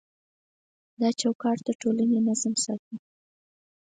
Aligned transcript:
دا 0.99 1.09
چوکاټ 1.21 1.57
د 1.67 1.69
ټولنې 1.81 2.17
نظم 2.27 2.53
ساتي. 2.63 2.95